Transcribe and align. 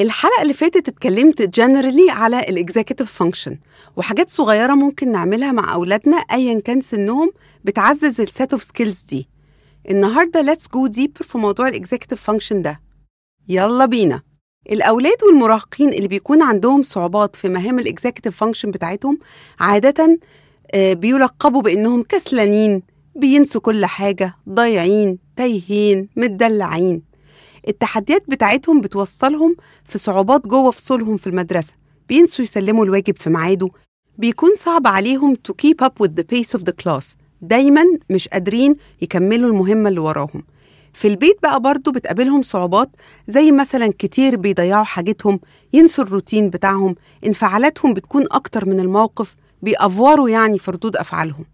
الحلقة 0.00 0.42
اللي 0.42 0.54
فاتت 0.54 0.88
اتكلمت 0.88 1.42
generally 1.42 2.10
على 2.10 2.40
ال 2.40 2.47
executive 2.47 3.12
function 3.12 3.58
وحاجات 3.96 4.30
صغيرة 4.30 4.74
ممكن 4.74 5.12
نعملها 5.12 5.52
مع 5.52 5.74
أولادنا 5.74 6.16
أيا 6.16 6.60
كان 6.60 6.80
سنهم 6.80 7.30
بتعزز 7.64 8.20
ال 8.20 8.28
set 8.28 8.52
of 8.52 8.62
skills 8.62 9.00
دي. 9.00 9.28
النهاردة 9.90 10.54
let's 10.54 10.62
go 10.64 10.90
deeper 10.96 11.22
في 11.22 11.38
موضوع 11.38 11.68
ال 11.68 11.73
executive 11.73 12.22
function 12.22 12.62
ده. 12.62 12.80
يلا 13.48 13.86
بينا. 13.86 14.22
الأولاد 14.70 15.22
والمراهقين 15.28 15.88
اللي 15.88 16.08
بيكون 16.08 16.42
عندهم 16.42 16.82
صعوبات 16.82 17.36
في 17.36 17.48
مهام 17.48 17.78
ال 17.78 17.84
executive 17.84 18.36
function 18.36 18.70
بتاعتهم 18.70 19.18
عادة 19.60 20.18
آه، 20.74 20.92
بيلقبوا 20.92 21.62
بإنهم 21.62 22.02
كسلانين 22.02 22.82
بينسوا 23.16 23.60
كل 23.60 23.86
حاجة 23.86 24.34
ضايعين 24.48 25.18
تايهين 25.36 26.08
متدلعين. 26.16 27.02
التحديات 27.68 28.24
بتاعتهم 28.28 28.80
بتوصلهم 28.80 29.56
في 29.84 29.98
صعوبات 29.98 30.46
جوه 30.46 30.70
فصولهم 30.70 31.16
في 31.16 31.26
المدرسة. 31.26 31.72
بينسوا 32.08 32.44
يسلموا 32.44 32.84
الواجب 32.84 33.16
في 33.16 33.30
ميعاده. 33.30 33.68
بيكون 34.18 34.50
صعب 34.56 34.86
عليهم 34.86 35.34
to 35.48 35.52
keep 35.52 35.86
up 35.86 36.06
with 36.06 36.10
the 36.10 36.24
pace 36.34 36.58
of 36.58 36.62
the 36.62 36.72
class. 36.84 37.04
دايما 37.42 37.82
مش 38.10 38.28
قادرين 38.28 38.76
يكملوا 39.02 39.50
المهمة 39.50 39.88
اللي 39.88 40.00
وراهم. 40.00 40.42
في 40.92 41.08
البيت 41.08 41.36
بقى 41.42 41.60
برضه 41.60 41.92
بتقابلهم 41.92 42.42
صعوبات 42.42 42.90
زي 43.28 43.52
مثلا 43.52 43.92
كتير 43.98 44.36
بيضيعوا 44.36 44.84
حاجتهم 44.84 45.40
ينسوا 45.72 46.04
الروتين 46.04 46.50
بتاعهم 46.50 46.94
انفعالاتهم 47.26 47.94
بتكون 47.94 48.24
أكتر 48.30 48.68
من 48.68 48.80
الموقف 48.80 49.36
بيأفوروا 49.62 50.28
يعني 50.28 50.58
في 50.58 50.70
ردود 50.70 50.96
أفعالهم. 50.96 51.44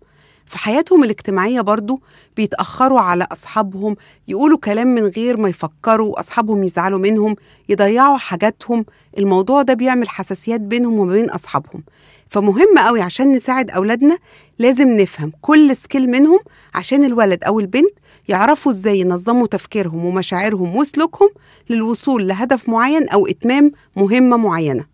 في 0.51 0.59
حياتهم 0.59 1.05
الاجتماعية 1.05 1.61
برضو 1.61 2.03
بيتأخروا 2.37 3.01
على 3.01 3.27
أصحابهم 3.33 3.97
يقولوا 4.29 4.59
كلام 4.59 4.87
من 4.87 5.07
غير 5.07 5.37
ما 5.37 5.49
يفكروا 5.49 6.21
أصحابهم 6.21 6.65
يزعلوا 6.65 6.99
منهم 6.99 7.37
يضيعوا 7.69 8.17
حاجاتهم. 8.17 8.85
الموضوع 9.19 9.63
ده 9.63 9.75
بيعمل 9.75 10.09
حساسيات 10.09 10.61
بينهم 10.61 10.99
وما 10.99 11.13
بين 11.13 11.31
أصحابهم. 11.31 11.85
فمهم 12.29 12.79
قوي 12.79 13.03
عشان 13.03 13.33
نساعد 13.33 13.71
أولادنا 13.71 14.19
لازم 14.59 14.89
نفهم 14.89 15.33
كل 15.41 15.77
سكيل 15.77 16.11
منهم 16.11 16.39
عشان 16.75 17.05
الولد 17.05 17.45
أو 17.45 17.61
البنت 17.61 17.93
يعرفوا 18.29 18.73
إزاي 18.73 19.01
ينظموا 19.01 19.47
تفكيرهم 19.47 20.05
ومشاعرهم 20.05 20.77
وسلوكهم 20.77 21.29
للوصول 21.71 22.29
لهدف 22.29 22.69
معين 22.69 23.09
أو 23.09 23.27
إتمام 23.27 23.73
مهمة 23.97 24.37
معينة. 24.37 24.85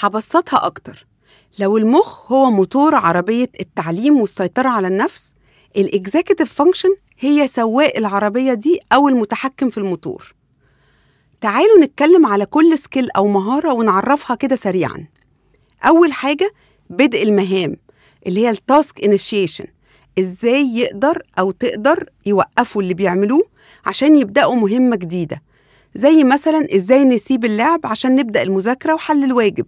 هبسطها 0.00 0.66
أكتر. 0.66 1.06
لو 1.58 1.76
المخ 1.76 2.32
هو 2.32 2.50
موتور 2.50 2.94
عربية 2.94 3.48
التعليم 3.60 4.20
والسيطرة 4.20 4.68
على 4.68 4.88
النفس 4.88 5.32
ال 5.76 5.84
executive 5.84 6.54
function 6.54 6.88
هي 7.18 7.48
سواق 7.48 7.96
العربية 7.96 8.54
دي 8.54 8.80
أو 8.92 9.08
المتحكم 9.08 9.70
في 9.70 9.78
الموتور. 9.78 10.34
تعالوا 11.40 11.78
نتكلم 11.82 12.26
على 12.26 12.46
كل 12.46 12.78
skill 12.78 13.10
أو 13.10 13.26
مهارة 13.26 13.72
ونعرفها 13.72 14.36
كده 14.36 14.56
سريعا. 14.56 15.06
أول 15.84 16.12
حاجة 16.12 16.52
بدء 16.90 17.22
المهام 17.22 17.76
اللي 18.26 18.40
هي 18.40 18.50
ال 18.50 18.61
task 18.61 19.04
initiation 19.04 19.64
إزاي 20.18 20.66
يقدر 20.76 21.22
أو 21.38 21.50
تقدر 21.50 22.10
يوقفوا 22.26 22.82
اللي 22.82 22.94
بيعملوه 22.94 23.42
عشان 23.86 24.16
يبدأوا 24.16 24.54
مهمة 24.54 24.96
جديدة. 24.96 25.42
زي 25.94 26.24
مثلا 26.24 26.68
إزاي 26.74 27.04
نسيب 27.04 27.44
اللعب 27.44 27.80
عشان 27.84 28.16
نبدأ 28.16 28.42
المذاكرة 28.42 28.94
وحل 28.94 29.24
الواجب. 29.24 29.66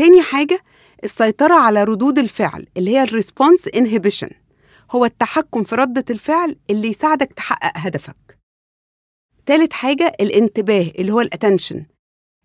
تاني 0.00 0.22
حاجة 0.22 0.60
السيطرة 1.04 1.54
على 1.54 1.84
ردود 1.84 2.18
الفعل 2.18 2.66
اللي 2.76 2.90
هي 2.90 3.02
ال 3.02 3.09
response 3.09 3.68
inhibition 3.68 4.30
هو 4.90 5.04
التحكم 5.04 5.62
في 5.62 5.74
ردة 5.74 6.04
الفعل 6.10 6.56
اللي 6.70 6.88
يساعدك 6.88 7.32
تحقق 7.32 7.72
هدفك. 7.74 8.38
تالت 9.46 9.72
حاجة 9.72 10.12
الانتباه 10.20 10.92
اللي 10.98 11.12
هو 11.12 11.20
ال 11.20 11.27
attention 11.27 11.86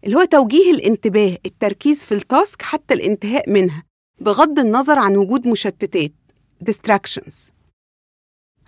اللي 0.04 0.16
هو 0.16 0.24
توجيه 0.24 0.72
الانتباه 0.72 1.38
التركيز 1.46 2.06
في 2.06 2.12
ال 2.14 2.23
task 2.23 2.62
حتى 2.62 2.94
الانتهاء 2.94 3.50
منها 3.50 3.84
بغض 4.22 4.60
النظر 4.60 5.00
عن 5.00 5.16
وجود 5.16 5.48
مشتتات 5.48 6.14
distractions. 6.70 7.52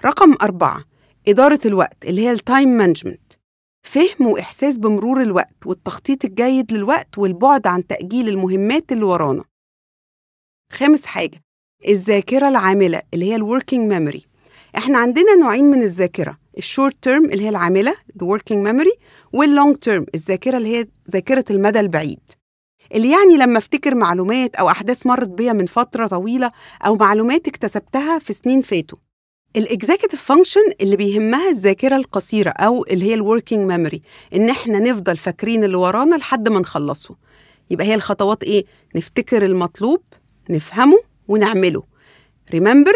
رقم 0.06 0.36
أربعة 0.42 0.84
إدارة 1.28 1.60
الوقت 1.66 2.06
اللي 2.06 2.22
هي 2.22 2.32
ال 2.32 2.39
time 2.39 2.70
management 2.70 3.27
فهم 3.88 4.28
وإحساس 4.28 4.78
بمرور 4.78 5.22
الوقت 5.22 5.66
والتخطيط 5.66 6.26
الجيد 6.26 6.74
للوقت 6.74 7.18
والبعد 7.18 7.68
عن 7.68 7.88
تأجيل 7.88 8.30
المهمات 8.30 8.92
اللي 8.92 9.04
ورانا. 9.04 9.44
خامس 10.72 11.06
حاجة 11.06 11.42
الذاكرة 11.88 12.50
العاملة 12.50 13.02
اللي 13.14 13.26
هي 13.26 13.36
ال 13.36 13.43
working 13.43 13.94
memory 13.94 14.26
إحنا 14.78 14.98
عندنا 14.98 15.36
نوعين 15.36 15.66
من 15.66 15.84
الذاكرة 15.84 16.38
ال 16.58 16.64
short 16.64 16.96
term 17.02 17.26
اللي 17.26 17.44
هي 17.44 17.50
العاملة 17.50 17.94
the 18.24 18.26
working 18.26 18.68
memory 18.68 18.98
وال 19.34 19.48
long 19.48 19.76
term 19.76 20.06
الذاكرة 20.16 20.58
اللي 20.58 20.78
هي 20.78 20.86
ذاكرة 21.12 21.46
المدى 21.50 21.80
البعيد. 21.80 22.20
اللي 22.96 23.12
يعني 23.12 23.38
لما 23.38 23.58
أفتكر 23.58 23.96
معلومات 23.96 24.56
أو 24.56 24.70
أحداث 24.70 25.06
مرت 25.06 25.30
بيا 25.30 25.54
من 25.54 25.66
فترة 25.66 26.08
طويلة 26.08 26.52
أو 26.86 26.96
معلومات 26.96 27.48
اكتسبتها 27.48 28.20
في 28.20 28.34
سنين 28.34 28.62
فاتوا. 28.62 28.98
ال 29.58 29.64
executive 29.64 30.24
function 30.24 30.62
اللي 30.82 30.96
بيهمها 30.96 31.50
الذاكرة 31.50 31.96
القصيرة 31.96 32.50
أو 32.50 32.86
اللي 32.86 33.06
هي 33.06 33.14
ال 33.14 33.21
working 33.21 33.72
memory 33.72 34.02
إن 34.36 34.50
إحنا 34.50 34.80
نفضل 34.80 35.18
فاكرين 35.18 35.64
اللي 35.64 35.78
ورانا 35.78 36.16
لحد 36.16 36.50
ما 36.50 36.60
نخلصه. 36.60 37.16
يبقى 37.72 37.86
هي 37.88 37.96
الخطوات 37.96 38.44
إيه؟ 38.44 38.66
نفتكر 38.96 39.46
المطلوب 39.46 40.02
نفهمه 40.50 40.98
ونعمله. 41.28 41.84
Remember 42.56 42.96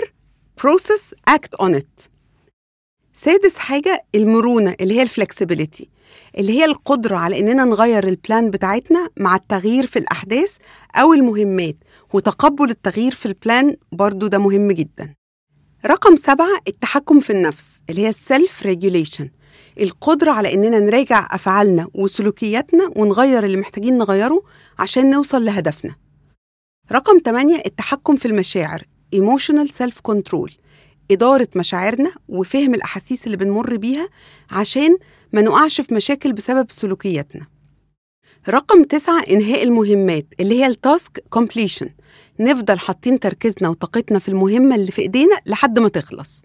process 0.61 1.13
act 1.29 1.65
on 1.65 1.73
it. 1.75 2.07
سادس 3.13 3.57
حاجة 3.57 4.05
المرونة 4.15 4.75
اللي 4.81 4.93
هي 4.93 5.01
ال 5.03 5.10
flexibility 5.10 5.89
اللي 6.37 6.59
هي 6.59 6.65
القدرة 6.65 7.15
على 7.17 7.39
إننا 7.39 7.65
نغير 7.65 8.07
ال 8.07 8.16
plan 8.16 8.51
بتاعتنا 8.51 9.09
مع 9.17 9.35
التغيير 9.35 9.85
في 9.85 9.99
الأحداث 9.99 10.57
أو 10.95 11.13
المهمات 11.13 11.75
وتقبل 12.13 12.69
التغيير 12.69 13.11
في 13.15 13.25
ال 13.25 13.35
plan 13.35 13.75
برضو 13.91 14.27
ده 14.27 14.37
مهم 14.37 14.71
جدا. 14.71 15.20
رقم 15.85 16.15
سبعة 16.15 16.59
التحكم 16.67 17.19
في 17.19 17.29
النفس 17.29 17.81
اللي 17.89 18.01
هي 18.01 18.09
ال 18.09 18.20
self 18.20 18.63
regulation 18.63 19.29
القدرة 19.79 20.31
على 20.31 20.53
إننا 20.53 20.79
نراجع 20.79 21.27
أفعالنا 21.31 21.87
وسلوكياتنا 21.93 22.91
ونغير 22.95 23.43
اللي 23.43 23.57
محتاجين 23.57 23.97
نغيره 23.97 24.43
عشان 24.79 25.09
نوصل 25.09 25.45
لهدفنا. 25.45 25.95
رقم 26.91 27.19
8 27.25 27.61
التحكم 27.65 28.15
في 28.15 28.25
المشاعر 28.27 28.83
emotional 29.15 29.67
self 29.71 30.11
control 30.11 30.51
إدارة 31.11 31.47
مشاعرنا 31.55 32.11
وفهم 32.27 32.73
الأحاسيس 32.73 33.25
اللي 33.25 33.37
بنمر 33.37 33.77
بيها 33.77 34.09
عشان 34.51 34.97
ما 35.33 35.41
نقعش 35.41 35.81
في 35.81 35.93
مشاكل 35.93 36.33
بسبب 36.33 36.71
سلوكياتنا. 36.71 37.47
رقم 38.49 38.83
تسعة 38.83 39.23
إنهاء 39.29 39.63
المهمات 39.63 40.25
اللي 40.39 40.59
هي 40.59 40.67
التاسك 40.67 41.23
completion 41.35 41.87
نفضل 42.39 42.79
حاطين 42.79 43.19
تركيزنا 43.19 43.69
وطاقتنا 43.69 44.19
في 44.19 44.29
المهمة 44.29 44.75
اللي 44.75 44.91
في 44.91 45.01
إيدينا 45.01 45.35
لحد 45.45 45.79
ما 45.79 45.89
تخلص. 45.89 46.41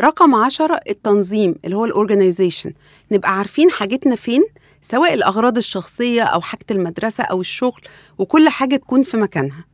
رقم 0.00 0.34
عشرة 0.34 0.80
التنظيم 0.90 1.54
اللي 1.64 1.76
هو 1.76 1.84
ال 1.84 1.91
organization 1.91 2.72
نبقى 3.12 3.38
عارفين 3.38 3.70
حاجتنا 3.70 4.16
فين 4.16 4.44
سواء 4.82 5.14
الأغراض 5.14 5.56
الشخصية 5.56 6.22
أو 6.22 6.40
حاجة 6.40 6.64
المدرسة 6.70 7.24
أو 7.24 7.40
الشغل 7.40 7.80
وكل 8.18 8.48
حاجة 8.48 8.76
تكون 8.76 9.02
في 9.02 9.16
مكانها. 9.16 9.64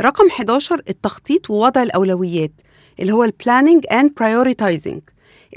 رقم 0.00 0.26
11 0.28 0.82
التخطيط 0.88 1.50
ووضع 1.50 1.82
الأولويات 1.82 2.52
اللي 3.00 3.12
هو 3.12 3.24
ال 3.24 3.31
planning 3.31 3.84
and 3.92 4.10
prioritizing. 4.20 5.00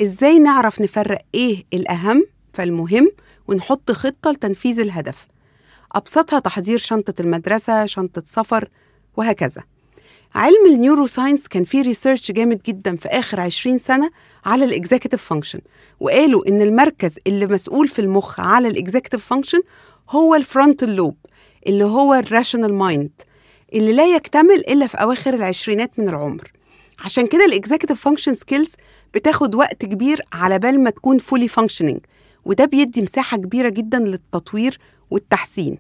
إزاي 0.02 0.40
نعرف 0.40 0.82
نفرق 0.82 1.22
إيه 1.36 1.64
الأهم 1.74 2.26
فالمهم 2.54 3.12
ونحط 3.48 3.92
خطة 3.92 4.32
لتنفيذ 4.32 4.80
الهدف. 4.80 5.26
أبسطها 5.92 6.40
تحضير 6.40 6.78
شنطة 6.78 7.14
المدرسة 7.22 7.86
شنطة 7.86 8.24
سفر 8.26 8.70
وهكذا. 9.20 9.64
علم 10.36 10.66
ال 10.74 11.08
neuroscience 11.08 11.48
كان 11.48 11.64
فيه 11.64 11.82
research 11.82 12.32
جامد 12.32 12.62
جدا 12.68 12.96
في 12.96 13.08
آخر 13.08 13.40
20 13.40 13.80
سنة 13.80 14.10
على 14.46 14.66
ال 14.66 14.72
executive 14.72 15.24
function 15.24 15.60
وقالوا 16.00 16.48
إن 16.48 16.62
المركز 16.62 17.20
اللي 17.28 17.46
مسؤول 17.48 17.88
في 17.88 18.00
المخ 18.00 18.40
على 18.40 18.68
ال 18.68 18.74
executive 18.74 19.26
function 19.26 19.60
هو 20.10 20.36
ال 20.36 20.43
frontal 20.43 20.96
lobe 20.96 21.16
اللي 21.68 21.84
هو 21.84 22.14
ال 22.14 22.20
rational 22.20 22.74
mind 22.74 23.12
اللي 23.74 23.94
لا 23.94 24.16
يكتمل 24.16 24.64
إلا 24.70 24.88
في 24.88 24.98
أواخر 24.98 25.34
العشرينات 25.34 26.00
من 26.00 26.10
العمر. 26.10 26.52
عشان 27.00 27.28
كده 27.28 27.46
ال 27.46 27.51
executive 27.51 28.02
function 28.02 28.36
skills 28.36 28.76
بتاخد 29.14 29.56
وقت 29.56 29.86
كبير 29.86 30.22
على 30.34 30.60
بال 30.60 30.80
ما 30.84 30.90
تكون 30.90 31.18
fully 31.18 31.48
functioning 31.48 32.00
وده 32.46 32.66
بيدي 32.66 33.02
مساحة 33.02 33.38
كبيرة 33.38 33.70
جدا 33.70 34.00
للتطوير 34.00 34.78
والتحسين. 35.12 35.78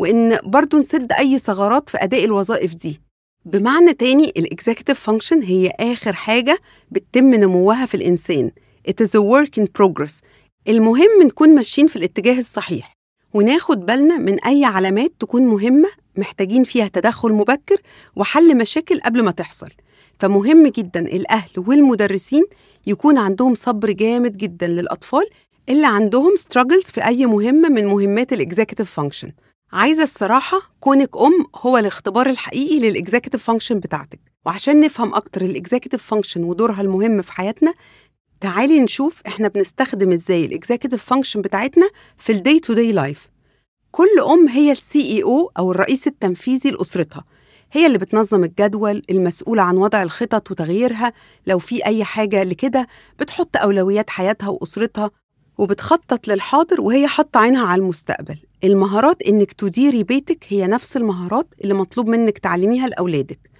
وإن 0.00 0.38
برضو 0.44 0.78
نسد 0.78 1.12
أي 1.12 1.38
ثغرات 1.38 1.88
في 1.88 1.98
أداء 1.98 2.24
الوظائف 2.24 2.74
دي. 2.74 3.00
بمعنى 3.44 3.94
تاني 3.94 4.24
ال 4.36 4.42
executive 4.42 5.00
function 5.00 5.42
هي 5.42 5.72
آخر 5.80 6.12
حاجة 6.12 6.58
بتتم 6.90 7.34
نموها 7.34 7.86
في 7.86 7.94
الإنسان. 7.94 8.50
It 8.88 9.04
is 9.04 9.08
a 9.10 9.20
work 9.22 9.62
in 9.62 9.64
progress. 9.64 10.12
المهم 10.68 11.22
نكون 11.24 11.54
ماشيين 11.54 11.86
في 11.86 11.96
الاتجاه 11.96 12.38
الصحيح. 12.38 12.92
وناخد 13.34 13.86
بالنا 13.86 14.18
من 14.18 14.44
أي 14.44 14.64
علامات 14.64 15.12
تكون 15.20 15.42
مهمة 15.42 15.88
محتاجين 16.16 16.64
فيها 16.64 16.88
تدخل 16.88 17.32
مبكر 17.32 17.76
وحل 18.16 18.56
مشاكل 18.56 19.00
قبل 19.00 19.22
ما 19.22 19.30
تحصل. 19.30 19.68
فمهم 20.18 20.66
جدا 20.66 21.00
الأهل 21.00 21.50
والمدرسين 21.56 22.44
يكون 22.86 23.18
عندهم 23.18 23.54
صبر 23.54 23.90
جامد 23.90 24.36
جدا 24.36 24.66
للأطفال 24.66 25.24
اللي 25.68 25.86
عندهم 25.86 26.34
struggles 26.36 26.92
في 26.92 27.06
أي 27.06 27.26
مهمة 27.26 27.68
من 27.68 27.86
مهمات 27.86 28.32
ال 28.32 28.38
executive 28.38 28.90
function 28.90 29.32
عايزة 29.72 30.02
الصراحة 30.02 30.60
كونك 30.80 31.16
أم 31.16 31.46
هو 31.56 31.78
الاختبار 31.78 32.26
الحقيقي 32.30 32.90
لل 32.90 33.00
executive 33.00 33.42
function 33.44 33.80
بتاعتك. 33.80 34.20
وعشان 34.46 34.80
نفهم 34.80 35.14
أكتر 35.14 35.42
ال 35.42 35.48
executive 35.48 36.02
function 36.02 36.44
ودورها 36.44 36.80
المهم 36.80 37.22
في 37.22 37.32
حياتنا 37.32 37.74
تعالي 38.40 38.80
نشوف 38.80 39.22
إحنا 39.26 39.48
بنستخدم 39.48 40.12
إزاي 40.12 40.44
ال 40.44 40.50
executive 40.50 41.04
function 41.04 41.42
بتاعتنا 41.42 41.90
في 42.18 42.32
ال 42.32 42.39
day 42.39 42.60
to 42.60 42.72
day 42.72 42.92
life 42.92 43.28
كل 43.90 44.20
أم 44.30 44.48
هي 44.48 44.72
ال 44.72 45.00
CEO 45.16 45.52
أو 45.58 45.72
الرئيس 45.72 46.06
التنفيذي 46.06 46.70
لأسرتها. 46.70 47.24
هي 47.72 47.86
اللي 47.86 47.98
بتنظم 47.98 48.44
الجدول 48.44 49.02
المسؤولة 49.10 49.62
عن 49.62 49.76
وضع 49.76 50.02
الخطط 50.02 50.50
وتغييرها. 50.50 51.12
لو 51.46 51.58
في 51.58 51.86
أي 51.86 52.04
حاجة 52.04 52.42
لكده 52.44 52.86
بتحط 53.20 53.56
أولويات 53.56 54.10
حياتها 54.10 54.48
وأسرتها 54.48 55.10
وبتخطط 55.58 56.28
للحاضر 56.28 56.80
وهي 56.80 57.06
حاطة 57.06 57.40
عينها 57.40 57.66
على 57.66 57.80
المستقبل. 57.80 58.38
المهارات 58.64 59.22
إنك 59.22 59.52
تديري 59.52 60.02
بيتك 60.04 60.44
هي 60.48 60.66
نفس 60.66 60.96
المهارات 60.96 61.54
اللي 61.64 61.74
مطلوب 61.74 62.08
منك 62.08 62.38
تعلميها 62.38 62.88
لأولادك. 62.88 63.50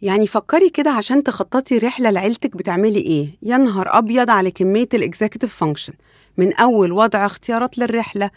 يعني 0.00 0.26
فكري 0.26 0.70
كده 0.70 0.90
عشان 0.90 1.22
تخططي 1.22 1.78
رحلة 1.78 2.10
لعيلتك 2.10 2.56
بتعملي 2.56 2.98
إيه. 3.00 3.28
يا 3.42 3.56
نهار 3.56 3.98
أبيض 3.98 4.30
على 4.30 4.50
كمية 4.50 4.88
ال 4.94 5.00
executive 5.00 5.54
function 5.54 5.92
من 6.36 6.52
أول 6.54 6.92
وضع 6.92 7.26
اختيارات 7.26 7.78
للرحلة 7.78 8.30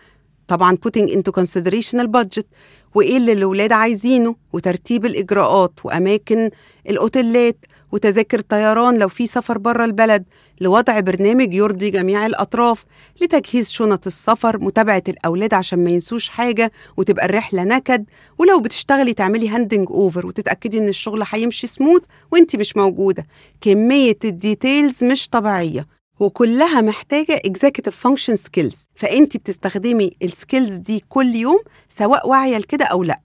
طبعا 0.47 0.77
putting 0.87 1.07
into 1.07 1.41
consideration 1.41 1.95
ال 1.95 2.03
budget 2.03 2.47
وإيه 2.95 3.17
اللي 3.17 3.31
الولاد 3.31 3.71
عايزينه 3.71 4.35
وترتيب 4.53 5.05
الإجراءات 5.05 5.79
وأماكن 5.83 6.49
الأوتيلات 6.89 7.65
وتذاكر 7.91 8.39
طيران 8.41 8.97
لو 8.97 9.07
في 9.09 9.27
سفر 9.27 9.57
بره 9.57 9.85
البلد. 9.85 10.23
لوضع 10.61 10.99
برنامج 10.99 11.53
يرضي 11.53 11.89
جميع 11.89 12.25
الأطراف 12.25 12.85
لتجهيز 13.21 13.69
شنط 13.69 14.07
السفر 14.07 14.59
متابعة 14.59 15.03
الأولاد 15.07 15.53
عشان 15.53 15.83
ما 15.83 15.89
ينسوش 15.89 16.29
حاجة 16.29 16.71
وتبقى 16.97 17.25
الرحلة 17.25 17.63
نكد. 17.63 18.05
ولو 18.37 18.59
بتشتغلي 18.59 19.13
تعملي 19.13 19.49
handing 19.49 19.87
over 19.89 20.25
وتتأكدي 20.25 20.77
إن 20.77 20.89
الشغل 20.89 21.23
هيمشي 21.31 21.67
سموث 21.67 22.03
وإنتي 22.31 22.57
مش 22.57 22.77
موجودة. 22.77 23.27
كمية 23.61 24.17
ال 24.23 24.33
details 24.33 25.03
مش 25.03 25.29
طبيعية. 25.29 25.87
وكلها 26.19 26.81
محتاجة 26.81 27.41
executive 27.47 27.93
function 28.07 28.35
skills. 28.35 28.75
فأنت 28.95 29.37
بتستخدمي 29.37 30.11
ال 30.23 30.31
skills 30.31 30.75
دي 30.75 31.03
كل 31.09 31.35
يوم 31.35 31.59
سواء 31.89 32.29
واعية 32.29 32.57
لكده 32.57 32.85
أو 32.85 33.03
لأ. 33.03 33.19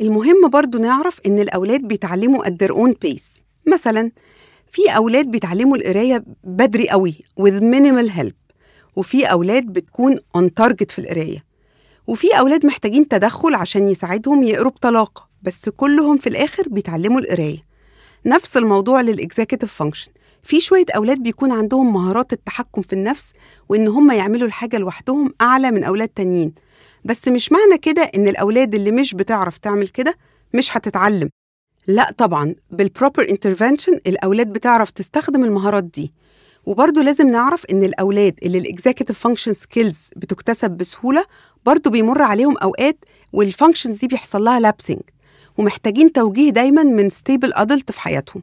المهم 0.00 0.48
برضو 0.50 0.78
نعرف 0.78 1.20
إن 1.26 1.38
الأولاد 1.38 1.80
بيتعلموا 1.80 2.44
at 2.44 2.52
their 2.52 2.74
own 2.74 2.92
pace. 3.06 3.42
مثلا 3.66 4.10
في 4.70 4.96
أولاد 4.96 5.26
بيتعلموا 5.30 5.76
القراية 5.76 6.24
بدري 6.44 6.88
قوي 6.88 7.14
with 7.40 7.60
minimal 7.60 8.10
help 8.18 8.34
وفي 8.96 9.24
أولاد 9.26 9.66
بتكون 9.66 10.16
on 10.16 10.42
target 10.60 10.90
في 10.90 10.98
القراية 10.98 11.44
وفي 12.06 12.38
أولاد 12.38 12.66
محتاجين 12.66 13.08
تدخل 13.08 13.54
عشان 13.54 13.88
يساعدهم 13.88 14.42
يقروا 14.42 14.70
بطلاقة 14.72 15.28
بس 15.42 15.68
كلهم 15.68 16.16
في 16.18 16.26
الآخر 16.28 16.68
بيتعلموا 16.68 17.20
القراية. 17.20 17.58
نفس 18.26 18.56
الموضوع 18.56 19.00
لل 19.00 19.13
executive 19.13 19.74
function 19.74 20.10
في 20.42 20.60
شوية 20.60 20.84
أولاد 20.96 21.18
بيكون 21.22 21.52
عندهم 21.52 21.92
مهارات 21.92 22.32
التحكم 22.32 22.82
في 22.82 22.92
النفس 22.92 23.32
وإن 23.68 23.88
هم 23.88 24.10
يعملوا 24.10 24.46
الحاجة 24.46 24.76
لوحدهم 24.78 25.34
أعلى 25.40 25.70
من 25.70 25.84
أولاد 25.84 26.08
تانيين. 26.08 26.54
بس 27.04 27.28
مش 27.28 27.52
معنى 27.52 27.78
كده 27.78 28.02
إن 28.02 28.28
الأولاد 28.28 28.74
اللي 28.74 28.90
مش 28.90 29.14
بتعرف 29.14 29.58
تعمل 29.58 29.88
كده 29.88 30.14
مش 30.54 30.76
هتتعلم. 30.76 31.28
لا 31.88 32.14
طبعا 32.18 32.54
بال 32.70 32.85
proper 32.85 33.28
intervention 33.30 33.92
الأولاد 34.06 34.52
بتعرف 34.52 34.90
تستخدم 34.90 35.44
المهارات 35.44 35.84
دي. 35.84 36.12
وبرضه 36.66 37.02
لازم 37.02 37.30
نعرف 37.30 37.64
إن 37.66 37.84
الأولاد 37.84 38.38
اللي 38.42 38.58
ال 38.58 38.64
executive 38.64 39.18
function 39.18 39.52
skills 39.52 40.10
بتكتسب 40.16 40.70
بسهولة 40.70 41.24
برضه 41.66 41.90
بيمر 41.90 42.22
عليهم 42.22 42.56
أوقات 42.58 42.96
وال 43.32 43.44
functions 43.44 43.96
دي 43.96 44.06
بيحصل 44.06 44.44
لها 44.44 44.60
lapsing 44.60 45.00
ومحتاجين 45.58 46.12
توجيه 46.12 46.50
دايما 46.50 46.82
من 46.82 47.10
stable 47.10 47.52
adult 47.54 47.90
في 47.92 48.00
حياتهم. 48.00 48.42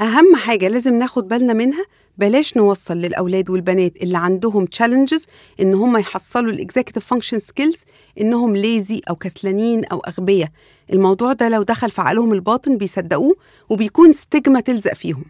أهم 0.00 0.36
حاجة 0.36 0.68
لازم 0.68 0.98
ناخد 0.98 1.28
بالنا 1.28 1.52
منها 1.52 1.84
بلاش 2.18 2.56
نوصل 2.56 2.96
للأولاد 2.96 3.50
والبنات 3.50 3.96
اللي 4.02 4.18
عندهم 4.18 4.66
challenges 4.66 5.26
إن 5.60 5.74
هم 5.74 5.96
يحصلوا 5.96 6.50
ال 6.52 6.57
executive 6.57 7.06
function 7.06 7.38
skills 7.38 7.84
إنهم 8.20 8.56
lazy 8.56 9.00
أو 9.10 9.16
كسلانين 9.16 9.84
أو 9.84 9.98
أغبياء. 10.00 10.48
الموضوع 10.92 11.32
ده 11.32 11.48
لو 11.48 11.62
دخل 11.62 11.90
في 11.90 12.00
عقلهم 12.00 12.32
الباطن 12.32 12.76
بيصدقوه 12.78 13.36
وبيكون 13.68 14.12
stigma 14.12 14.60
تلزق 14.60 14.94
فيهم. 14.94 15.24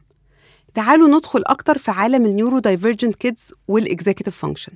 تعالوا 0.75 1.09
ندخل 1.09 1.43
أكتر 1.47 1.79
في 1.79 1.91
عالم 1.91 2.27
ال 2.27 2.59
neurodivergent 2.59 3.15
kids 3.17 3.53
وال 3.69 3.81
executive 3.81 4.37
function 4.37 4.73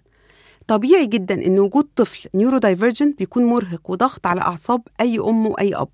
طبيعي 0.69 1.07
جدا 1.07 1.47
إن 1.47 1.59
وجود 1.59 1.89
طفل 1.97 2.29
neurodivergent 2.35 3.19
بيكون 3.19 3.45
مرهق 3.45 3.91
وضغط 3.91 4.27
على 4.27 4.41
أعصاب 4.41 4.83
أي 5.01 5.19
أم 5.19 5.47
وأي 5.47 5.75
أب. 5.75 5.89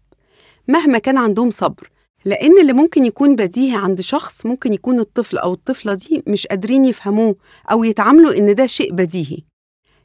مهما 0.68 0.98
كان 0.98 1.18
عندهم 1.18 1.50
صبر 1.50 1.90
لأن 2.24 2.58
اللي 2.60 2.72
ممكن 2.72 3.04
يكون 3.04 3.36
بديهي 3.36 3.76
عند 3.76 4.00
شخص 4.00 4.46
ممكن 4.46 4.72
يكون 4.74 5.00
الطفل 5.00 5.38
أو 5.38 5.52
الطفلة 5.52 5.94
دي 5.94 6.22
مش 6.26 6.46
قادرين 6.46 6.84
يفهموه 6.84 7.36
أو 7.70 7.84
يتعاملوا 7.84 8.38
إن 8.38 8.54
ده 8.54 8.66
شيء 8.66 8.92
بديهي. 8.92 9.38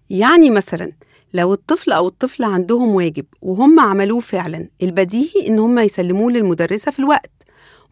يعني 0.10 0.50
مثلا 0.50 0.92
لو 1.34 1.54
الطفل 1.54 1.92
أو 1.92 2.08
الطفلة 2.08 2.48
عندهم 2.48 2.96
واجب 2.96 3.26
وهم 3.42 3.80
عملوه 3.80 4.20
فعلا 4.20 4.70
البديهي 4.84 5.48
إن 5.48 5.60
هم 5.60 5.80
يسلموه 5.80 6.32
للمدرسة 6.32 6.92
في 6.92 7.00
الوقت. 7.00 7.32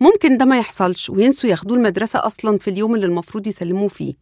ممكن 0.01 0.37
ده 0.37 0.45
ما 0.45 0.59
يحصلش 0.59 1.09
وينسوا 1.09 1.49
ياخدوه 1.49 1.77
المدرسة 1.77 2.19
أصلا 2.27 2.57
في 2.57 2.69
اليوم 2.69 2.95
اللي 2.95 3.05
المفروض 3.05 3.47
يسلموه 3.47 3.87
فيه. 3.87 4.13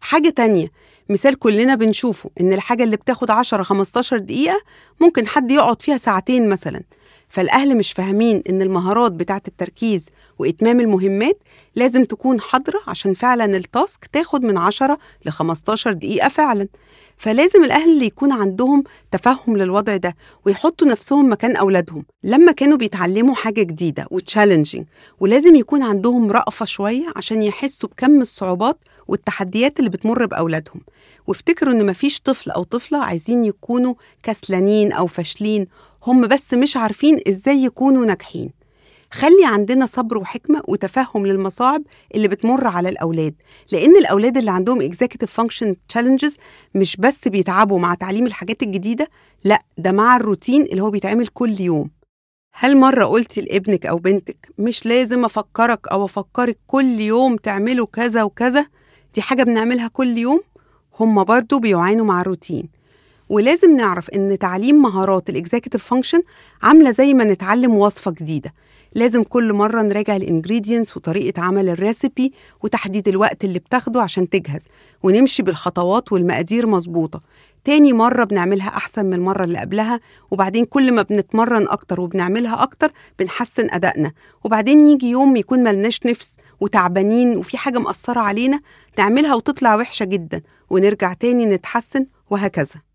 حاجة 0.00 0.28
تانية 0.28 0.68
مثال 1.10 1.38
كلنا 1.38 1.74
بنشوفه 1.74 2.30
إن 2.40 2.52
الحاجة 2.52 2.84
اللي 2.84 2.96
بتاخد 2.96 3.30
10-15 3.30 4.14
دقيقة 4.16 4.60
ممكن 5.00 5.26
حد 5.26 5.50
يقعد 5.50 5.82
فيها 5.82 5.98
ساعتين 5.98 6.48
مثلا. 6.48 6.82
فالأهل 7.32 7.76
مش 7.76 7.92
فاهمين 7.92 8.42
إن 8.48 8.62
المهارات 8.62 9.12
بتاعة 9.12 9.42
التركيز 9.48 10.06
وإتمام 10.38 10.80
المهمات 10.80 11.38
لازم 11.76 12.04
تكون 12.04 12.40
حاضرة 12.40 12.80
عشان 12.86 13.14
فعلا 13.14 13.44
التاسك 13.56 14.06
تاخد 14.12 14.42
من 14.42 14.58
10 14.58 14.98
ل 15.26 15.30
15 15.30 15.92
دقيقة 15.92 16.28
فعلا. 16.28 16.68
فلازم 17.16 17.64
الأهل 17.64 17.90
اللي 17.90 18.06
يكون 18.06 18.32
عندهم 18.32 18.84
تفهم 19.12 19.56
للوضع 19.56 19.96
ده 19.96 20.16
ويحطوا 20.46 20.86
نفسهم 20.88 21.32
مكان 21.32 21.56
أولادهم. 21.56 22.04
لما 22.24 22.52
كانوا 22.52 22.78
بيتعلموا 22.78 23.34
حاجة 23.34 23.62
جديدة 23.62 24.06
وتشالنجينج 24.10 24.86
ولازم 25.20 25.54
يكون 25.54 25.82
عندهم 25.82 26.30
رأفة 26.32 26.64
شوية 26.64 27.06
عشان 27.16 27.42
يحسوا 27.42 27.88
بكم 27.88 28.20
الصعوبات 28.20 28.78
والتحديات 29.08 29.78
اللي 29.78 29.90
بتمر 29.90 30.26
بأولادهم. 30.26 30.80
وافتكروا 31.26 31.72
إن 31.72 31.86
مفيش 31.86 32.20
طفل 32.20 32.50
أو 32.50 32.62
طفلة 32.62 32.98
عايزين 32.98 33.44
يكونوا 33.44 33.94
كسلانين 34.22 34.92
أو 34.92 35.06
فاشلين 35.06 35.66
هم 36.06 36.26
بس 36.26 36.54
مش 36.54 36.76
عارفين 36.76 37.20
إزاي 37.28 37.64
يكونوا 37.64 38.04
ناجحين. 38.04 38.50
خلي 39.10 39.44
عندنا 39.46 39.86
صبر 39.86 40.18
وحكمة 40.18 40.62
وتفهم 40.68 41.26
للمصاعب 41.26 41.82
اللي 42.14 42.28
بتمر 42.28 42.66
على 42.66 42.88
الأولاد 42.88 43.34
لأن 43.72 43.96
الأولاد 43.96 44.36
اللي 44.36 44.50
عندهم 44.50 44.90
executive 44.92 45.28
function 45.42 45.74
challenges 45.94 46.32
مش 46.74 46.96
بس 46.96 47.28
بيتعبوا 47.28 47.78
مع 47.78 47.94
تعليم 47.94 48.26
الحاجات 48.26 48.62
الجديدة 48.62 49.08
لأ 49.44 49.62
ده 49.78 49.92
مع 49.92 50.16
الروتين 50.16 50.62
اللي 50.62 50.82
هو 50.82 50.90
بيتعمل 50.90 51.28
كل 51.28 51.60
يوم. 51.60 51.90
هل 52.54 52.76
مرة 52.76 53.04
قلتي 53.04 53.40
لابنك 53.40 53.86
أو 53.86 53.98
بنتك 53.98 54.52
مش 54.58 54.86
لازم 54.86 55.24
أفكرك 55.24 55.88
أو 55.88 56.04
أفكرك 56.04 56.58
كل 56.66 57.00
يوم 57.00 57.36
تعملوا 57.36 57.86
كذا 57.92 58.22
وكذا؟ 58.22 58.66
دي 59.14 59.22
حاجة 59.22 59.42
بنعملها 59.42 59.88
كل 59.88 60.18
يوم؟ 60.18 60.40
هم 61.00 61.24
برضو 61.24 61.58
بيعانوا 61.58 62.04
مع 62.06 62.20
الروتين. 62.20 62.68
ولازم 63.32 63.76
نعرف 63.76 64.10
إن 64.10 64.38
تعليم 64.38 64.82
مهارات 64.82 65.28
ال 65.30 65.35
executive 65.35 65.84
function 65.84 66.22
عاملة 66.62 66.90
زي 66.90 67.14
ما 67.14 67.24
نتعلم 67.24 67.74
وصفة 67.74 68.10
جديدة. 68.10 68.54
لازم 68.94 69.22
كل 69.22 69.52
مرة 69.52 69.82
نراجع 69.82 70.16
ال 70.16 70.23
ingredients 70.23 70.96
وطريقة 70.96 71.42
عمل 71.42 71.68
ال 71.68 71.77
recipe 71.77 72.32
وتحديد 72.62 73.08
الوقت 73.08 73.44
اللي 73.44 73.58
بتاخده 73.58 74.02
عشان 74.02 74.28
تجهز 74.28 74.68
ونمشي 75.02 75.42
بالخطوات 75.42 76.12
والمقادير 76.12 76.66
مظبوطة. 76.66 77.20
تاني 77.64 77.92
مرة 77.92 78.24
بنعملها 78.24 78.68
أحسن 78.68 79.06
من 79.06 79.14
المرة 79.14 79.44
اللي 79.44 79.58
قبلها 79.58 80.00
وبعدين 80.30 80.64
كل 80.64 80.92
ما 80.92 81.02
بنتمرن 81.02 81.68
أكتر 81.68 82.00
وبنعملها 82.00 82.62
أكتر 82.62 82.92
بنحسن 83.18 83.70
أدائنا. 83.70 84.12
وبعدين 84.44 84.80
يجي 84.80 85.10
يوم 85.10 85.36
يكون 85.36 85.58
ملناش 85.62 86.00
نفس 86.06 86.36
وتعبانين 86.60 87.36
وفي 87.36 87.58
حاجة 87.58 87.78
مأثرة 87.78 88.20
علينا 88.20 88.60
نعملها 88.98 89.34
وتطلع 89.34 89.76
وحشة 89.76 90.04
جدا 90.04 90.42
ونرجع 90.70 91.12
تاني 91.12 91.46
نتحسن 91.46 92.06
وهكذا. 92.30 92.91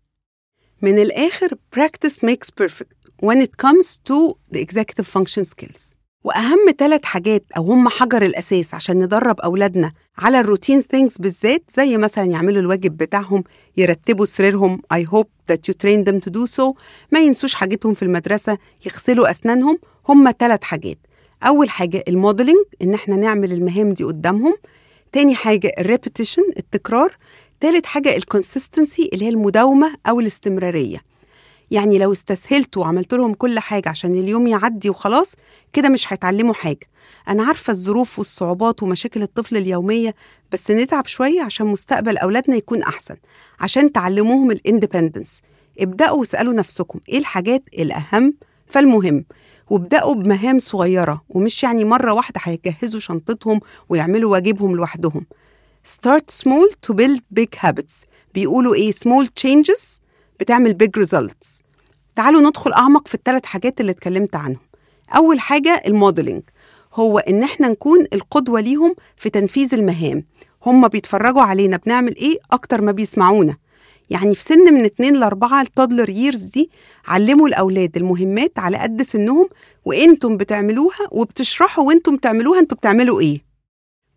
من 0.82 0.98
الآخر 0.98 1.48
practice 1.76 2.22
makes 2.22 2.50
perfect 2.50 3.10
when 3.22 3.42
it 3.42 3.56
comes 3.56 3.98
to 4.10 4.34
the 4.52 4.60
executive 4.60 5.06
function 5.06 5.44
skills. 5.44 5.94
وأهم 6.24 6.58
ثلاث 6.78 7.04
حاجات 7.04 7.44
أو 7.56 7.62
هم 7.72 7.88
حجر 7.88 8.22
الأساس 8.22 8.74
عشان 8.74 8.98
ندرب 8.98 9.40
أولادنا 9.40 9.92
على 10.18 10.40
الروتين 10.40 10.82
things 10.82 11.20
بالذات 11.20 11.62
زي 11.70 11.96
مثلا 11.96 12.24
يعملوا 12.24 12.60
الواجب 12.62 12.96
بتاعهم 12.96 13.44
يرتبوا 13.76 14.26
سريرهم 14.26 14.82
I 14.94 14.98
hope 15.02 15.28
that 15.52 15.58
you 15.68 15.74
train 15.74 16.04
them 16.08 16.20
to 16.20 16.30
do 16.30 16.46
so. 16.46 16.74
ما 17.12 17.20
ينسوش 17.20 17.54
حاجتهم 17.54 17.94
في 17.94 18.02
المدرسة 18.02 18.58
يغسلوا 18.86 19.30
أسنانهم. 19.30 19.78
هم 20.08 20.32
ثلاث 20.38 20.64
حاجات. 20.64 20.98
أول 21.42 21.70
حاجة 21.70 22.04
ال 22.08 22.14
modeling 22.14 22.64
إن 22.82 22.94
إحنا 22.94 23.16
نعمل 23.16 23.52
المهام 23.52 23.92
دي 23.92 24.04
قدامهم. 24.04 24.56
تاني 25.12 25.34
حاجة 25.34 25.72
ال 25.78 25.84
repetition 25.84 26.42
التكرار. 26.56 27.16
تالت 27.60 27.86
حاجة 27.86 28.16
ال 28.16 28.24
consistency 28.24 29.10
اللي 29.12 29.24
هي 29.24 29.28
المداومة 29.28 29.94
أو 30.08 30.20
الاستمرارية. 30.20 30.98
يعني 31.70 31.98
لو 31.98 32.12
استسهلت 32.12 32.76
وعملت 32.76 33.14
لهم 33.14 33.34
كل 33.34 33.58
حاجة 33.58 33.88
عشان 33.88 34.14
اليوم 34.14 34.46
يعدي 34.46 34.90
وخلاص 34.90 35.34
كده 35.72 35.88
مش 35.88 36.12
هيتعلموا 36.12 36.54
حاجة. 36.54 36.86
أنا 37.28 37.42
عارفة 37.44 37.70
الظروف 37.70 38.18
والصعوبات 38.18 38.82
ومشاكل 38.82 39.22
الطفل 39.22 39.56
اليومية 39.56 40.14
بس 40.52 40.70
نتعب 40.70 41.06
شوية 41.06 41.42
عشان 41.42 41.66
مستقبل 41.66 42.18
أولادنا 42.18 42.56
يكون 42.56 42.82
أحسن 42.82 43.16
عشان 43.60 43.92
تعلموهم 43.92 44.50
ال 44.50 44.57
independence 44.57 45.42
ابدأوا 45.80 46.18
واسألوا 46.18 46.52
نفسكم 46.52 47.00
إيه 47.08 47.18
الحاجات 47.18 47.62
الأهم؟ 47.78 48.34
فالمهم 48.66 49.24
وابدأوا 49.70 50.14
بمهام 50.14 50.58
صغيرة 50.58 51.22
ومش 51.28 51.62
يعني 51.62 51.84
مرة 51.84 52.12
واحدة 52.12 52.40
هيجهزوا 52.44 53.00
شنطتهم 53.00 53.60
ويعملوا 53.88 54.32
واجبهم 54.32 54.76
لوحدهم. 54.76 55.26
Start 55.88 56.30
small 56.44 56.68
to 56.86 56.94
build 56.94 57.20
big 57.40 57.58
habits. 57.66 58.04
بيقولوا 58.34 58.74
إيه؟ 58.74 58.92
Small 58.92 59.26
changes 59.40 60.02
بتعمل 60.40 60.76
big 60.82 61.02
results. 61.04 61.62
تعالوا 62.16 62.40
ندخل 62.40 62.72
أعمق 62.72 63.08
في 63.08 63.14
الثلاث 63.14 63.46
حاجات 63.46 63.80
اللي 63.80 63.92
اتكلمت 63.92 64.36
عنهم. 64.36 64.60
أول 65.16 65.40
حاجة 65.40 65.82
الموديلنج 65.86 66.42
هو 66.94 67.18
إن 67.18 67.42
إحنا 67.42 67.68
نكون 67.68 68.06
القدوة 68.12 68.60
ليهم 68.60 68.94
في 69.16 69.30
تنفيذ 69.30 69.74
المهام. 69.74 70.24
هم 70.66 70.88
بيتفرجوا 70.88 71.42
علينا 71.42 71.76
بنعمل 71.76 72.16
إيه؟ 72.16 72.38
أكتر 72.52 72.80
ما 72.80 72.92
بيسمعونا. 72.92 73.56
يعني 74.10 74.34
في 74.34 74.42
سن 74.42 74.74
من 74.74 74.84
2 74.84 75.16
ل 75.16 75.22
4 75.22 75.60
ال 75.62 75.68
toddler 75.68 76.08
years 76.08 76.40
دي 76.42 76.70
علموا 77.06 77.48
الأولاد 77.48 77.96
المهمات 77.96 78.58
على 78.58 78.76
قد 78.76 79.02
سنهم 79.02 79.48
وإنتم 79.84 80.36
بتعملوها 80.36 81.08
وبتشرحوا 81.10 81.84
وإنتم 81.84 82.16
بتعملوها 82.16 82.60
أنتم 82.60 82.76
بتعملوا 82.76 83.20
إيه. 83.20 83.48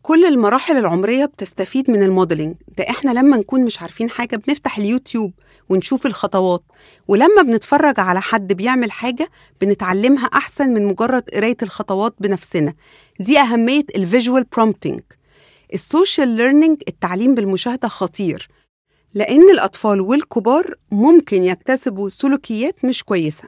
كل 0.02 0.26
المراحل 0.26 0.78
العمرية 0.78 1.26
بتستفيد 1.26 1.92
من 1.92 2.04
ال 2.04 2.10
modeling 2.10 2.56
ده 2.78 2.90
إحنا 2.90 3.12
لما 3.12 3.38
نكون 3.38 3.66
مش 3.66 3.82
عارفين 3.82 4.10
حاجة 4.10 4.36
بنفتح 4.36 4.78
اليوتيوب 4.78 5.32
ونشوف 5.70 6.06
الخطوات 6.06 6.64
ولما 7.08 7.42
بنتفرج 7.42 8.00
على 8.00 8.22
حد 8.22 8.54
بيعمل 8.54 8.92
حاجة 8.92 9.30
بنتعلمها 9.62 10.26
أحسن 10.26 10.70
من 10.74 10.86
مجرد 10.86 11.30
قراية 11.30 11.58
الخطوات 11.64 12.14
بنفسنا. 12.20 12.74
دي 13.20 13.40
أهمية 13.40 13.86
ال 13.96 14.03
visual 14.03 14.44
prompting 14.44 15.02
ال 15.74 15.82
social 15.82 16.28
learning 16.28 16.82
التعليم 16.88 17.36
بالمشاهدة 17.36 17.88
خطير. 17.88 18.48
لأن 19.14 19.50
الأطفال 19.50 20.02
والكبار 20.02 20.74
ممكن 20.92 21.44
يكتسبوا 21.44 22.10
سلوكيات 22.10 22.86
مش 22.86 23.04
كويسة. 23.04 23.44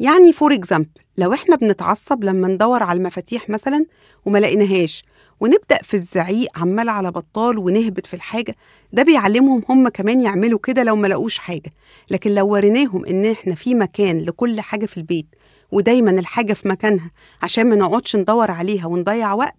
يعني 0.00 0.32
for 0.32 0.54
example 0.54 0.88
لو 1.18 1.32
إحنا 1.32 1.56
بنتعصب 1.56 2.24
لما 2.24 2.48
ندور 2.48 2.82
على 2.82 2.96
المفاتيح 2.98 3.48
مثلا 3.50 3.86
وما 4.26 4.38
لقيناهاش 4.38 5.04
ونبدأ 5.40 5.78
في 5.82 5.94
الزعيق 5.94 6.58
عمال 6.58 6.88
على 6.88 7.10
بطال 7.10 7.58
ونخبط 7.58 8.06
في 8.06 8.14
الحاجة 8.14 8.54
ده 8.92 9.02
بيعلمهم 9.02 9.62
هم 9.68 9.88
كمان 9.88 10.20
يعملوا 10.20 10.58
كده 10.58 10.82
لو 10.82 10.96
ما 10.96 11.06
لقوش 11.06 11.38
حاجة. 11.38 11.70
لكن 12.10 12.34
لو 12.34 12.48
وريناهم 12.48 13.04
إن 13.06 13.24
إحنا 13.26 13.54
في 13.54 13.74
مكان 13.74 14.20
لكل 14.24 14.60
حاجة 14.60 14.86
في 14.86 14.96
البيت 14.96 15.26
ودايما 15.72 16.10
الحاجة 16.10 16.52
في 16.52 16.68
مكانها 16.68 17.10
عشان 17.42 17.66
ما 17.66 17.76
نقعدش 17.76 18.16
ندور 18.16 18.50
عليها 18.50 18.86
ونضيع 18.86 19.32
وقت 19.32 19.54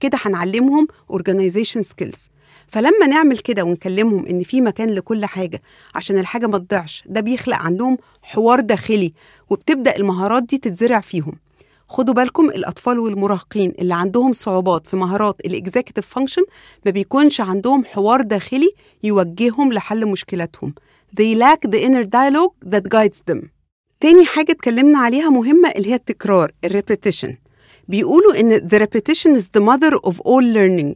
كده 0.00 0.18
هنعلمهم 0.22 0.86
organization 1.12 1.80
skills 1.82 2.18
فلما 2.68 3.06
نعمل 3.08 3.38
كده 3.38 3.62
ونكلمهم 3.64 4.26
إن 4.26 4.42
في 4.42 4.60
مكان 4.60 4.90
لكل 4.90 5.24
حاجة 5.26 5.62
عشان 5.94 6.18
الحاجة 6.18 6.46
ما 6.46 6.58
تضيعش 6.58 7.04
ده 7.06 7.20
بيخلق 7.20 7.56
عندهم 7.56 7.98
حوار 8.22 8.60
داخلي 8.60 9.12
وبتبدأ 9.50 9.96
المهارات 9.96 10.42
دي 10.42 10.58
تتزرع 10.58 11.00
فيهم 11.00 11.32
خدوا 11.88 12.14
بالكم 12.14 12.44
الأطفال 12.44 12.98
والمراهقين 12.98 13.72
اللي 13.78 13.94
عندهم 13.94 14.32
صعوبات 14.32 14.86
في 14.86 14.96
مهارات 14.96 15.40
ال 15.44 15.50
executive 15.50 16.06
function 16.06 16.42
ما 16.86 16.90
بيكونش 16.90 17.40
عندهم 17.40 17.84
حوار 17.84 18.20
داخلي 18.20 18.70
يوجههم 19.02 19.72
لحل 19.72 20.06
مشكلاتهم. 20.06 20.74
They 21.20 21.34
lack 21.40 21.70
the 21.70 21.78
inner 21.78 22.04
dialogue 22.04 22.70
that 22.74 22.82
guides 22.96 23.32
them. 23.32 23.38
تاني 24.00 24.24
حاجة 24.26 24.52
اتكلمنا 24.52 24.98
عليها 24.98 25.30
مهمة 25.30 25.68
اللي 25.68 25.90
هي 25.90 25.94
التكرار 25.94 26.52
الريبيتيشن. 26.64 27.36
بيقولوا 27.90 28.40
إن 28.40 28.68
the 28.68 28.78
repetition 28.82 29.40
is 29.40 29.44
the 29.58 29.62
mother 29.62 30.10
of 30.10 30.14
all 30.14 30.44
learning. 30.54 30.94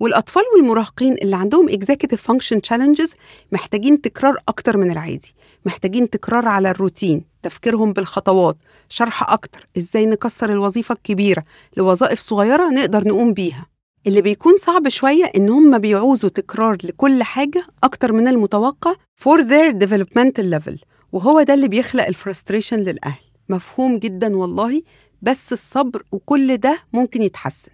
والأطفال 0.00 0.42
والمراهقين 0.56 1.12
اللي 1.12 1.36
عندهم 1.36 1.68
executive 1.68 2.18
function 2.32 2.56
challenges 2.70 3.14
محتاجين 3.52 4.00
تكرار 4.00 4.36
أكتر 4.48 4.76
من 4.76 4.90
العادي. 4.90 5.34
محتاجين 5.66 6.10
تكرار 6.10 6.48
على 6.48 6.70
الروتين 6.70 7.24
تفكيرهم 7.42 7.92
بالخطوات 7.92 8.56
شرح 8.88 9.32
أكتر 9.32 9.68
إزاي 9.78 10.06
نكسر 10.06 10.50
الوظيفة 10.52 10.92
الكبيرة 10.92 11.42
لوظائف 11.76 12.20
صغيرة 12.20 12.68
نقدر 12.68 13.08
نقوم 13.08 13.32
بيها. 13.32 13.66
اللي 14.06 14.22
بيكون 14.22 14.56
صعب 14.56 14.88
شوية 14.88 15.24
إن 15.36 15.48
هم 15.48 15.78
بيعوزوا 15.78 16.30
تكرار 16.30 16.76
لكل 16.84 17.22
حاجة 17.22 17.64
أكتر 17.84 18.12
من 18.12 18.28
المتوقع 18.28 18.94
for 18.94 19.38
their 19.38 19.72
developmental 19.84 20.44
level 20.58 20.76
وهو 21.12 21.42
ده 21.42 21.54
اللي 21.54 21.68
بيخلق 21.68 22.06
ال 22.06 22.12
frustration 22.12 22.76
للأهل. 22.76 23.20
مفهوم 23.48 23.98
جدا 23.98 24.36
والله 24.36 24.82
بس 25.22 25.52
الصبر 25.52 26.02
وكل 26.12 26.56
ده 26.56 26.78
ممكن 26.92 27.22
يتحسن 27.22 27.70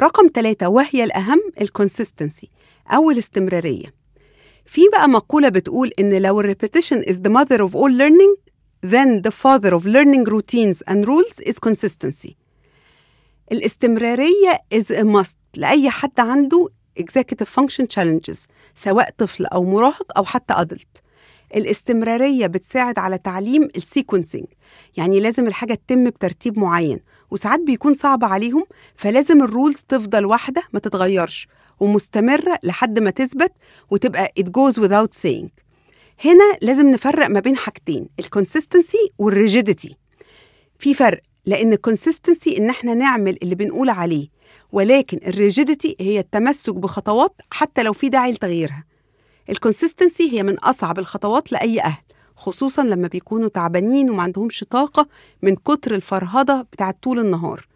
رقم 0.00 0.28
ثلاثة 0.34 0.68
وهي 0.68 1.04
الأهم 1.04 1.40
ال 1.60 1.67
consistency 1.67 2.50
أو 2.90 3.10
الاستمرارية 3.10 3.94
في 4.64 4.80
بقى 4.92 5.08
مقولة 5.08 5.48
بتقول 5.48 5.92
إن 5.98 6.22
لو 6.22 6.42
repetition 6.42 7.02
is 7.04 7.14
the 7.14 7.30
mother 7.30 7.60
of 7.60 7.74
all 7.74 7.92
learning 7.98 8.36
then 8.86 9.22
the 9.22 9.32
father 9.32 9.72
of 9.74 9.84
learning 9.86 10.24
routines 10.24 10.82
and 10.90 11.06
rules 11.08 11.40
is 11.48 11.58
consistency 11.68 12.34
الاستمرارية 13.52 14.58
is 14.74 14.84
a 14.90 15.04
must 15.04 15.36
لأي 15.56 15.90
حد 15.90 16.20
عنده 16.20 16.68
executive 17.00 17.46
function 17.60 17.84
challenges 17.96 18.38
سواء 18.74 19.10
طفل 19.18 19.46
أو 19.46 19.64
مراهق 19.64 20.18
أو 20.18 20.24
حتى 20.24 20.54
adult 20.54 21.00
الاستمرارية 21.54 22.46
بتساعد 22.46 22.98
على 22.98 23.18
تعليم 23.18 23.68
ال 23.76 23.82
sequencing 23.82 24.46
يعني 24.96 25.20
لازم 25.20 25.46
الحاجة 25.46 25.74
تتم 25.74 26.04
بترتيب 26.04 26.58
معين 26.58 26.98
وساعات 27.30 27.60
بيكون 27.60 27.94
صعب 27.94 28.24
عليهم 28.24 28.64
فلازم 28.94 29.42
ال 29.42 29.49
rules 29.49 29.84
تفضل 29.88 30.24
واحدة 30.24 30.62
ما 30.72 30.80
تتغيرش 30.80 31.48
ومستمرة 31.80 32.58
لحد 32.62 32.98
ما 32.98 33.10
تثبت 33.10 33.52
وتبقى 33.90 34.32
it 34.40 34.44
goes 34.44 34.74
without 34.82 35.22
saying. 35.26 35.48
هنا 36.24 36.58
لازم 36.62 36.90
نفرق 36.90 37.26
ما 37.26 37.40
بين 37.40 37.56
حاجتين 37.56 38.08
ال 38.20 38.27
consistency 38.27 39.10
وال 39.18 39.34
rigidity 39.34 39.96
في 40.78 40.94
فرق 40.94 41.20
لأن 41.46 41.72
ال 41.72 41.79
consistency 41.79 42.58
إن 42.58 42.70
إحنا 42.70 42.94
نعمل 42.94 43.38
اللي 43.42 43.54
بنقول 43.54 43.90
عليه 43.90 44.28
ولكن 44.72 45.20
ال 45.26 45.34
rigidity 45.34 45.96
هي 46.00 46.18
التمسك 46.18 46.74
بخطوات 46.74 47.40
حتى 47.50 47.82
لو 47.82 47.92
في 47.92 48.08
داعي 48.08 48.32
لتغييرها. 48.32 48.84
ال 49.50 49.57
consistency 49.57 50.32
هي 50.32 50.42
من 50.42 50.58
أصعب 50.58 50.98
الخطوات 50.98 51.52
لأي 51.52 51.80
أهل 51.80 52.02
خصوصا 52.36 52.82
لما 52.84 53.08
بيكونوا 53.08 53.48
تعبانين 53.48 54.10
وما 54.10 54.22
عندهمش 54.22 54.64
طاقة 54.70 55.08
من 55.42 55.56
كتر 55.56 55.94
الفرهدة 55.94 56.66
بتاعت 56.72 57.02
طول 57.02 57.18
النهار. 57.18 57.66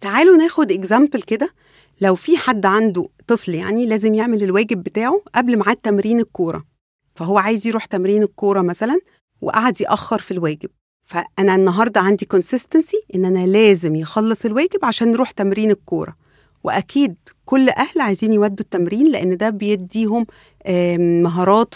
تعالوا 0.00 0.36
ناخد 0.36 0.72
example 0.72 1.22
كده 1.22 1.54
لو 2.00 2.14
في 2.14 2.36
حد 2.36 2.66
عنده 2.66 3.08
طفل 3.26 3.54
يعني 3.54 3.86
لازم 3.86 4.14
يعمل 4.14 4.42
الواجب 4.42 4.82
بتاعه 4.82 5.22
قبل 5.34 5.56
ميعاد 5.56 5.76
تمرين 5.76 6.20
الكورة 6.20 6.64
فهو 7.16 7.38
عايز 7.38 7.66
يروح 7.66 7.84
تمرين 7.84 8.22
الكورة 8.22 8.60
مثلا 8.62 8.98
وقعد 9.40 9.80
يأخر 9.80 10.18
في 10.20 10.30
الواجب. 10.30 10.70
فأنا 11.06 11.54
النهاردة 11.54 12.00
عندي 12.00 12.24
consistency 12.26 12.96
إن 13.14 13.24
أنا 13.24 13.46
لازم 13.46 13.96
يخلص 13.96 14.44
الواجب 14.44 14.84
عشان 14.84 15.12
نروح 15.12 15.30
تمرين 15.30 15.70
الكورة 15.70 16.16
وأكيد 16.64 17.16
كل 17.50 17.68
أهل 17.68 18.00
عايزين 18.00 18.32
يودوا 18.32 18.60
التمرين 18.64 19.06
لأن 19.12 19.36
ده 19.36 19.50
بيديهم 19.50 20.26
مهارات 21.22 21.74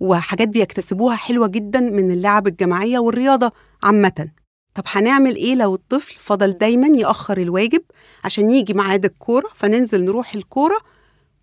وحاجات 0.00 0.48
بيكتسبوها 0.48 1.16
حلوة 1.16 1.48
جدا 1.48 1.80
من 1.80 2.10
اللعب 2.12 2.46
الجماعية 2.46 2.98
والرياضة 2.98 3.52
عامة. 3.82 4.28
طب 4.74 4.82
هنعمل 4.86 5.36
إيه 5.36 5.54
لو 5.54 5.74
الطفل 5.74 6.14
فضل 6.18 6.52
دايما 6.52 6.86
يأخر 6.98 7.38
الواجب 7.38 7.82
عشان 8.24 8.50
يجي 8.50 8.74
ميعاد 8.74 9.04
الكورة 9.04 9.48
فننزل 9.54 10.04
نروح 10.04 10.34
الكورة 10.34 10.76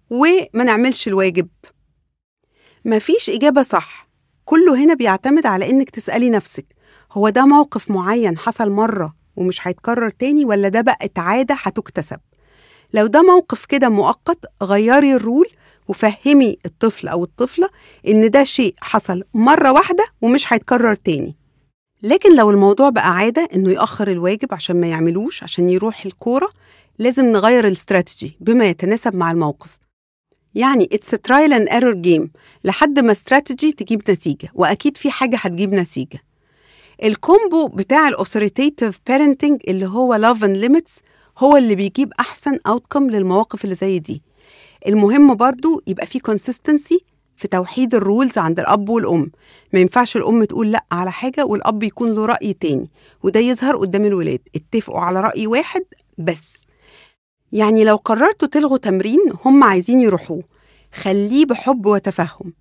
وما 0.10 0.64
نعملش 0.66 1.08
الواجب؟ 1.08 1.48
مفيش 2.86 3.30
إجابة 3.30 3.64
صح. 3.64 4.10
كله 4.46 4.84
هنا 4.84 4.94
بيعتمد 4.94 5.46
على 5.46 5.70
إنك 5.70 5.90
تسألي 5.90 6.30
نفسك 6.30 6.66
هو 7.12 7.30
ده 7.30 7.46
موقف 7.46 7.92
معين 7.92 8.38
حصل 8.38 8.72
مرة 8.72 9.16
ومش 9.36 9.68
هيتكرر 9.68 10.10
تاني 10.10 10.46
ولا 10.46 10.70
ده 10.70 10.82
بقت 10.82 11.20
عادة 11.20 11.56
هتكتسب؟ 11.62 12.20
لو 12.94 13.08
ده 13.08 13.22
موقف 13.22 13.66
كده 13.66 13.90
مؤقت 13.90 14.46
غيري 14.64 15.16
ال 15.16 15.22
rule 15.22 15.46
وفهمي 15.88 16.58
الطفل 16.66 17.08
أو 17.08 17.24
الطفلة 17.24 17.70
إن 18.08 18.30
ده 18.30 18.44
شيء 18.44 18.76
حصل 18.82 19.24
مرة 19.34 19.72
واحدة 19.72 20.06
ومش 20.22 20.54
هيتكرر 20.54 20.96
تاني. 20.96 21.36
لكن 22.04 22.36
لو 22.36 22.50
الموضوع 22.52 22.90
بقى 22.90 23.16
عادة 23.16 23.48
إنه 23.56 23.72
يأخر 23.72 24.08
الواجب 24.08 24.54
عشان 24.54 24.82
ما 24.82 24.88
يعملوش 24.88 25.44
عشان 25.44 25.70
يروح 25.70 26.06
الكورة 26.06 26.50
لازم 27.00 27.26
نغير 27.26 27.68
الاستراتيجي 27.68 28.38
بما 28.40 28.66
يتناسب 28.66 29.16
مع 29.16 29.32
الموقف. 29.32 29.78
يعني 30.56 30.90
it's 30.92 31.10
trial 31.10 31.54
and 31.54 31.68
error 31.68 31.94
game 31.94 32.32
لحد 32.64 33.00
ما 33.00 33.12
استراتيجي 33.12 33.72
تجيب 33.72 34.12
نتيجة 34.12 34.50
وأكيد 34.54 34.98
في 34.98 35.12
حاجة 35.12 35.38
هتجيب 35.38 35.74
نتيجة. 35.74 36.20
ال 37.04 37.14
combo 37.14 37.68
بتاع 37.68 38.08
ال 38.08 38.14
authoritative 38.14 39.00
parenting 39.08 39.62
اللي 39.68 39.86
هو 39.86 40.16
love 40.16 40.44
and 40.44 40.58
limits 40.58 41.00
هو 41.38 41.58
اللي 41.58 41.76
بيجيب 41.76 42.14
أحسن 42.20 42.60
اوتكم 42.68 43.10
للمواقف 43.10 43.64
اللي 43.64 43.76
زي 43.76 44.00
دي. 44.00 44.22
المهم 44.88 45.36
برضو 45.36 45.82
يبقى 45.88 46.06
في 46.06 46.20
consistency 46.20 46.98
في 47.36 47.48
توحيد 47.48 47.96
الرولز 47.96 48.38
عند 48.38 48.60
الأب 48.60 48.90
والأم. 48.90 49.32
ما 49.74 49.80
ينفعش 49.80 50.18
الأم 50.18 50.44
تقول 50.44 50.72
لأ 50.72 50.86
على 50.92 51.12
حاجة 51.12 51.46
والأب 51.46 51.84
يكون 51.84 52.14
له 52.14 52.26
رأي 52.26 52.54
تاني. 52.54 52.90
وده 53.24 53.40
يظهر 53.40 53.78
قدام 53.78 54.06
الولاد. 54.06 54.40
اتفقوا 54.56 55.00
على 55.00 55.22
رأي 55.22 55.48
واحد 55.48 55.82
بس. 56.18 56.66
يعني 57.52 57.84
لو 57.84 57.96
قررتوا 57.96 58.48
تلغوا 58.48 58.78
تمرين 58.78 59.20
هم 59.46 59.64
عايزين 59.64 60.02
يروحوه. 60.02 60.44
خليه 60.94 61.46
بحب 61.46 61.86
وتفهم. 61.86 62.54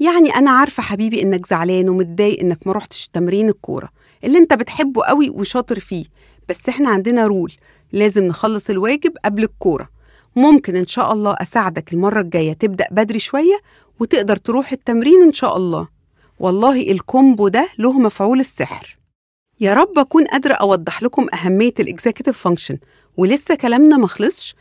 يعني 0.00 0.34
أنا 0.34 0.50
عارفة 0.50 0.82
حبيبي 0.82 1.22
إنك 1.22 1.46
زعلان 1.46 1.88
ومتضايق 1.88 2.40
إنك 2.40 2.66
ما 2.66 2.72
رحتش 2.72 3.08
تمرين 3.08 3.48
الكورة. 3.48 3.88
اللي 4.24 4.38
إنت 4.38 4.54
بتحبه 4.54 5.04
قوي 5.04 5.30
وشاطر 5.30 5.80
فيه. 5.80 6.04
بس 6.48 6.68
إحنا 6.68 6.88
عندنا 6.88 7.26
rule 7.26 7.52
لازم 7.92 8.24
نخلص 8.24 8.70
الواجب 8.70 9.12
قبل 9.24 9.42
الكورة. 9.42 9.88
ممكن 10.36 10.76
إن 10.76 10.86
شاء 10.86 11.12
الله 11.12 11.36
أساعدك 11.40 11.92
المرة 11.92 12.20
الجاية 12.20 12.52
تبدأ 12.52 12.86
بدري 12.90 13.18
شوية 13.18 13.60
وتقدر 14.00 14.36
تروح 14.36 14.72
التمرين 14.72 15.22
إن 15.22 15.32
شاء 15.32 15.56
الله. 15.56 15.88
والله 16.38 16.80
ال 16.80 16.91
combo 16.91 17.48
ده 17.48 17.68
له 17.78 17.92
مفعول 17.92 18.40
السحر. 18.40 18.98
يا 19.60 19.74
رب 19.74 19.98
أكون 19.98 20.24
قادرة 20.24 20.54
أوضح 20.54 21.02
لكم 21.02 21.26
أهمية 21.34 21.74
ال 21.80 21.86
executive 21.86 22.38
function 22.38 22.78
ولسه 23.16 23.54
كلامنا 23.54 23.96
مخلصش 23.96 24.54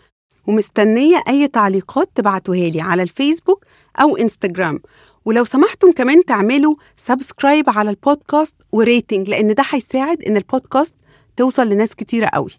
ومستنية 0.48 1.24
أي 1.27 1.48
تعليقات 1.48 2.10
تبعتوها 2.15 2.70
لي 2.70 2.82
على 2.82 3.03
الفيسبوك 3.03 3.65
أو 4.01 4.18
إنستجرام. 4.18 4.80
ولو 5.25 5.46
سمحتم 5.46 5.92
كمان 5.92 6.25
تعملوا 6.25 6.75
subscribe 6.98 7.69
على 7.70 7.89
البودكاست 7.89 8.56
و 8.72 8.80
rating 8.80 9.29
لأن 9.30 9.53
ده 9.53 9.63
هيساعد 9.70 10.24
إن 10.24 10.38
البودكاست 10.38 10.96
توصل 11.38 11.70
لناس 11.70 11.96
كتيرة 11.96 12.30
قوي. 12.34 12.51